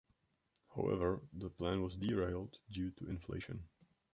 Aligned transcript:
However, 0.75 1.21
the 1.31 1.51
plan 1.51 1.83
was 1.83 1.95
derailed 1.95 2.57
due 2.71 2.89
to 2.89 3.05
inflation. 3.07 3.65